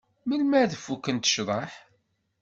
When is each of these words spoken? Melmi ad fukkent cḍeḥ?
Melmi 0.27 0.57
ad 0.61 0.73
fukkent 0.83 1.29
cḍeḥ? 1.35 1.71